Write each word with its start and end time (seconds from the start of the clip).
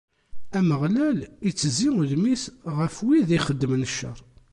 Ameɣlal 0.57 1.19
ittezzi 1.49 1.89
udem-is 2.01 2.43
ɣef 2.77 2.95
wid 3.05 3.29
ixeddmen 3.37 3.83
ccer. 3.91 4.17